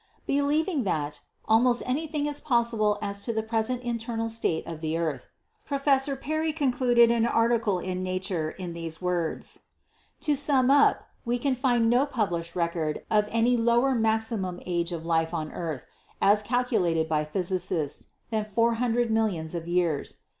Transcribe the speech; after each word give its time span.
Believing 0.25 0.83
that 0.83 1.19
"almost 1.47 1.83
anything 1.85 2.25
is 2.25 2.41
possible 2.41 2.97
as 3.03 3.21
to 3.21 3.31
the 3.31 3.43
present 3.43 3.83
internal 3.83 4.29
state 4.29 4.65
of 4.65 4.81
the 4.81 4.97
earth," 4.97 5.27
Professor 5.63 6.15
Perry 6.15 6.51
con 6.51 6.71
cluded 6.71 7.11
an 7.11 7.27
article 7.27 7.77
in 7.77 7.99
'Nature' 8.01 8.49
in 8.49 8.73
these 8.73 8.99
words: 8.99 9.59
"To 10.21 10.35
sum 10.35 10.71
up, 10.71 11.03
we 11.23 11.37
can 11.37 11.53
find 11.53 11.87
no 11.87 12.07
published 12.07 12.55
record 12.55 13.03
of 13.11 13.27
any 13.29 13.55
lower 13.55 13.93
maximum 13.93 14.59
age 14.65 14.91
of 14.91 15.05
life 15.05 15.35
on 15.35 15.49
the 15.49 15.53
earth, 15.53 15.85
as 16.19 16.41
calculated 16.41 17.07
by 17.07 17.23
physicists, 17.23 18.07
than 18.31 18.43
400 18.43 19.11
millions 19.11 19.53
of 19.53 19.67
years. 19.67 20.15